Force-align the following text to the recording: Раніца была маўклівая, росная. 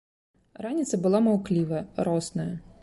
Раніца 0.65 0.99
была 1.03 1.19
маўклівая, 1.27 1.87
росная. 2.11 2.53